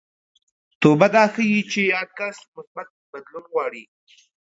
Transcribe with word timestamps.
توبه 0.81 1.07
دا 1.15 1.23
ښيي 1.33 1.61
چې 1.71 1.81
یاد 1.93 2.09
کس 2.19 2.37
مثبت 2.55 2.87
بدلون 3.11 3.45
غواړي 3.53 3.83